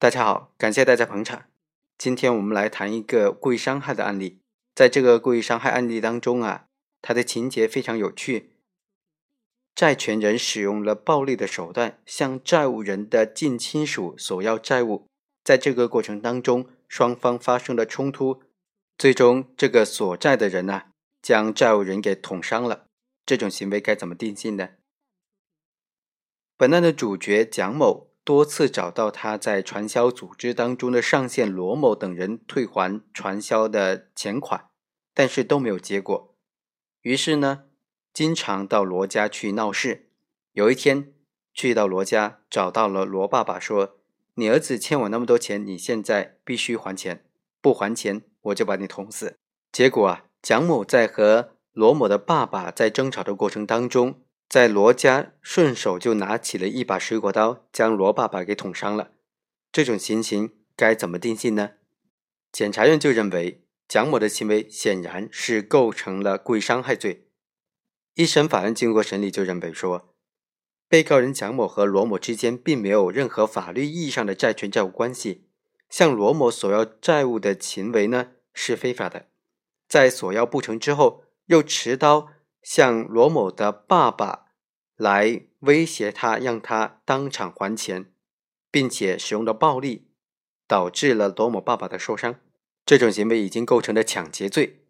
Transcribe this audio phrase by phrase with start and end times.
[0.00, 1.44] 大家好，感谢大家捧场。
[1.98, 4.40] 今天我们来谈一个故意伤害的案例。
[4.74, 6.68] 在这个故意伤害案例当中啊，
[7.02, 8.56] 它的情节非常有趣。
[9.74, 15.06] 债权人使用了暴力的手段向债务人的近亲属索要债务，
[15.44, 18.42] 在这个过程当中，双方发生了冲突，
[18.96, 20.84] 最终这个索债的人呢，
[21.20, 22.86] 将债务人给捅伤了。
[23.26, 24.70] 这种行为该怎么定性呢？
[26.56, 28.09] 本案的主角蒋某。
[28.30, 34.66] 多次找到他在传销组织当中的上线罗某等人退还传销的钱款，
[35.12, 36.32] 但是都没有结果。
[37.02, 37.64] 于是呢，
[38.14, 40.10] 经常到罗家去闹事。
[40.52, 41.12] 有一天，
[41.52, 43.96] 去到罗家找到了罗爸爸，说
[44.34, 47.24] ：“你儿子欠我那么多钱，你现在必须还钱，
[47.60, 49.38] 不还钱我就把你捅死。”
[49.72, 54.22] 结果啊，蒋某在和罗某的爸爸在争吵的过程当中。
[54.50, 59.12] 在罗家顺手就拿起了一把水果刀，将罗爸爸给捅伤了。
[59.70, 61.74] 这种情形该怎么定性呢？
[62.50, 67.28] 检察院就认为蒋某的行为显然是构成了故意伤害罪。
[68.14, 70.12] 一审法院经过审理就认为说，
[70.88, 75.46] 被告人蒋某和罗某之间并没有任何法律意义上的债权债务关系，
[75.88, 79.26] 向罗某索要债务的行为呢是非法的。
[79.86, 82.32] 在索要不成之后，又持刀。
[82.62, 84.46] 向罗某的爸爸
[84.96, 88.12] 来威胁他，让他当场还钱，
[88.70, 90.08] 并且使用了暴力
[90.68, 92.38] 导致了罗某爸爸的受伤，
[92.84, 94.84] 这种行为已经构成了抢劫罪，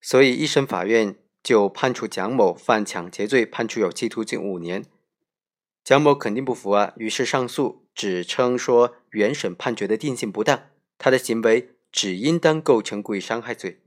[0.00, 4.84] 所以一审法院就判处蒋某犯抢劫罪，判处有期徒刑五年。
[5.84, 13.82] 蒋某肯定不服啊，于是上诉，指称说原审判决的定性不当，他的行为只应当构成故意伤害罪。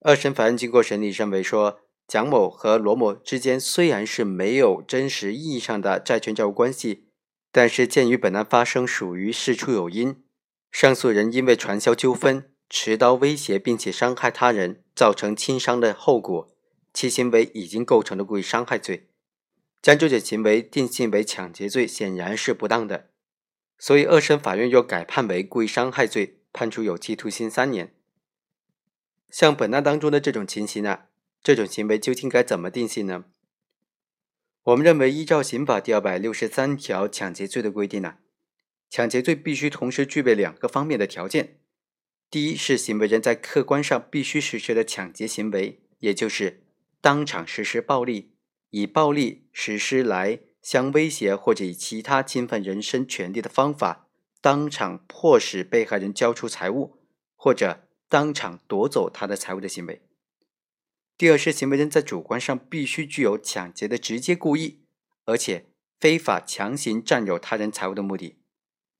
[0.00, 1.80] 二审法院经过审理认为说。
[2.08, 7.04] 蒋某和罗某之间虽然是没有真实意义上的债权债务关系，
[7.52, 10.22] 但是鉴于本案发生属于事出有因，
[10.72, 16.50] 上诉人因为传销纠纷持刀威胁并且伤害他人，造成轻伤的后果，
[16.94, 19.10] 其行为已经构成了故意伤害罪，
[19.82, 23.10] 将这种行为定性为抢劫罪显然是不当的，
[23.78, 27.92] 所以二审法院又改判为故意伤害罪，判处有期徒刑三年。
[29.28, 31.00] 像本案当中的这种情形呢？
[31.48, 33.24] 这种行为究竟该怎么定性呢？
[34.64, 38.16] 我们认为，依照刑法第二百六十三条抢劫罪的规定呢，
[38.90, 41.60] 抢劫罪必须同时具备两个方面的条件：
[42.28, 46.64] 第一是行为人在客观上必须实施的抢劫行为，也就是
[47.00, 48.34] 当场实施暴力，
[48.68, 54.10] 以暴力实施来相威胁或者以其他侵犯人身权利的方法，
[54.42, 56.98] 当场迫使被害人交出财物，
[57.34, 60.02] 或者当场夺走他的财物的行为。
[61.18, 64.84] 第二是行为人在主观上必须具有抢劫的直接故意，
[65.24, 65.66] 而且
[65.98, 68.36] 非法强行占有他人财物的目的。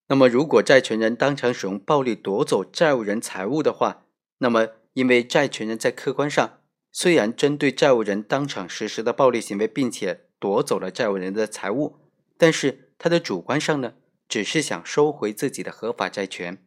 [0.09, 4.07] 那么，如果债权人当场使用暴力夺走债务人财物的话，
[4.39, 6.59] 那么因为债权人在客观上
[6.91, 12.01] 虽然针对债务人当场实施的暴力行为，并且夺走了债务人的财物，
[12.37, 13.95] 但是他的主观上呢，
[14.29, 16.67] 只是想收回自己的合法债权。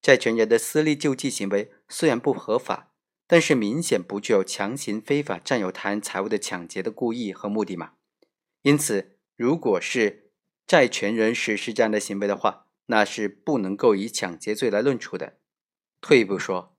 [0.00, 2.91] 债权人的私利救济行为虽然不合法。
[3.32, 7.92] 但是明显不具有强行非法占有他人财物的抢劫的故意和目的嘛？
[8.60, 10.32] 因此，如果是
[10.66, 15.38] 债权人实施这样的行为的话，那是不能够以抢劫罪来论处的。
[16.02, 16.76] 退一步说，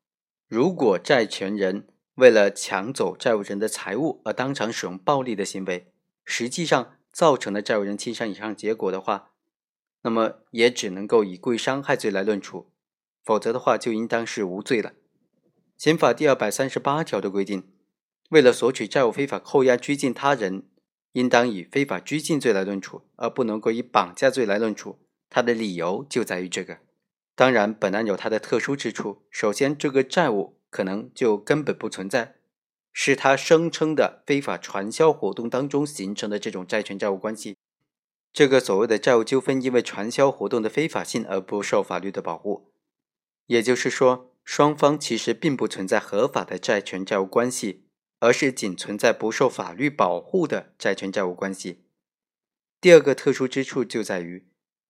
[0.47, 1.87] 如果债权人
[2.17, 5.91] 为了抢走债务人的财物而当场使用暴力的行为，
[6.23, 9.31] 实际上造成了债务人轻伤以上结果的话，
[10.03, 12.71] 那么也只能够以故意伤害罪来论处，
[13.23, 14.93] 否则的话就应当是无罪了。
[15.77, 17.63] 刑法第二百三十八条的规定，
[18.29, 20.63] 为了索取债务非法扣押拘禁他人，
[21.11, 24.99] 应当以非法拘禁罪来论处，而不能够以绑架罪来论处。
[25.29, 26.77] 它的理由就在于这个。
[27.35, 29.23] 当然，本案有它的特殊之处。
[29.29, 32.35] 首先，这个债务可能就根本不存在，
[32.93, 37.57] 是他声称的非法传销活动当中形成的这种债权债务关系。
[38.31, 42.71] 这个所谓的债务纠纷，因为传销活动的非法性而不受法律的保护。
[43.47, 44.32] 也就是说。
[44.43, 47.85] 双方其实并不存在合法的债权债务关系，
[48.19, 51.85] 而是仅存在不受法律保护的债权债务关系。
[52.81, 54.45] 第二个特殊之处就在于，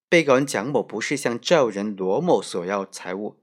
[0.10, 3.38] 被告人蒋某不是向债务人罗某索要财物，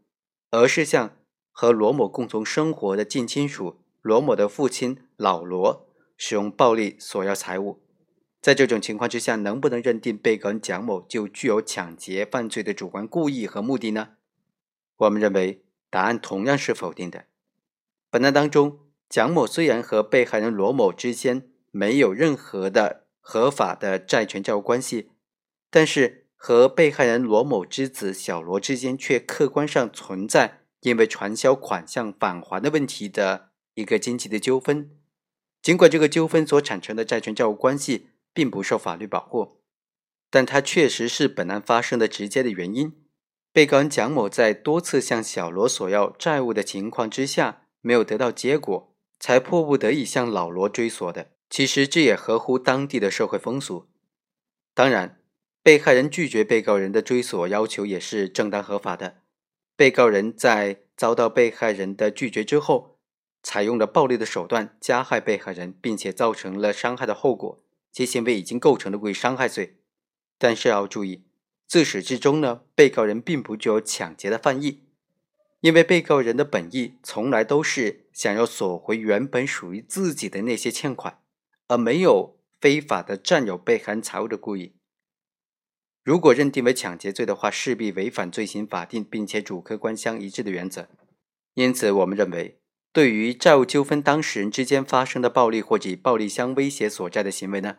[0.51, 1.17] 而是向
[1.53, 7.81] 和罗某共同生活的近亲属罗某的父亲老罗使用暴力索要财物。
[8.43, 14.17] 在这种情况之下，能不能认定被告人蒋某就具有抢劫犯罪的主观故意和目的呢？
[14.97, 15.65] 我们认为。
[15.91, 17.27] 答案同样是否定的。
[18.09, 18.79] 本案当中，
[19.09, 25.11] 蒋某虽然和被害人罗某之间没有任何的合法的债权债务关系，
[25.69, 34.91] 但是和被害人罗某之子小罗之间却客观上存在因为传销款项返还的问题的一个经济的纠纷。
[35.61, 39.61] 尽管这个纠纷所产生的债权债务关系并不受法律保护，
[40.31, 42.95] 但它确实是本案发生的直接的原因。
[43.53, 51.33] 被告人蒋某在多次向小罗索要债务的情况之下，没有得到结果，才迫不得已向老罗追索的。
[51.49, 53.89] 其实这也合乎当地的社会风俗。
[54.73, 55.21] 当然，
[55.65, 59.17] 被害人拒绝被告人的追索要求也是正当合法的。
[59.77, 62.99] 被告人在遭到被害人的拒绝之后，
[63.43, 67.61] 采用了暴力的手段加害被害人，并且造成了伤害的后果，
[67.91, 69.79] 其行为已经构成了故意伤害罪。
[70.39, 71.25] 但是要注意，
[71.71, 74.83] 自始至终呢，被告人并不具有抢劫的犯意，
[75.61, 81.21] 因为被告人的本意从来都是想要索回原本属于自己的那些欠款，
[81.69, 84.75] 而没有非法的占有被害人财物的故意。
[86.03, 90.89] 如果认定为抢劫罪的话，势必违反罪刑法定并且主客观相一致的原则。
[91.55, 92.57] 因此，我们认为。
[92.93, 97.77] 对于债务纠纷当事人之间发生的暴力或者以暴力相威胁索债的行为呢，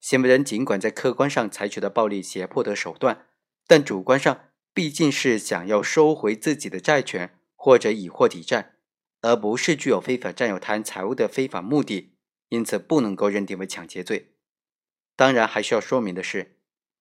[0.00, 3.26] 行为人尽管在客观上采取的暴力胁迫的手段，
[3.66, 4.40] 但主观上
[4.72, 8.74] 毕竟是想要收回自己的债权或者以货抵债，
[9.22, 12.12] 而不是具有非法占有他人财物的非法目的，
[12.48, 14.32] 因此不能够认定为抢劫罪。
[15.16, 16.56] 当然，还需要说明的是，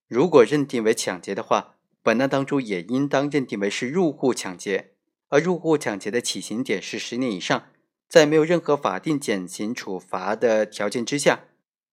[0.07, 4.93] 如果认定为抢劫的话，本案当中也应当认定为是入户抢劫。
[5.29, 7.67] 而入户抢劫的起刑点是十年以上，
[8.07, 11.46] 在没有任何法定减刑处罚的条件之下，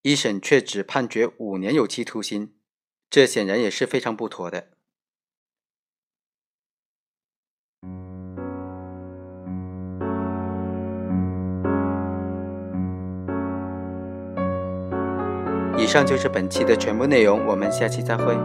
[0.07, 2.53] 一审却只判决五年有期徒刑，
[3.09, 4.69] 这显然也是非常不妥的。
[15.79, 18.37] 以上就是本期的全部内容，我们下期再会。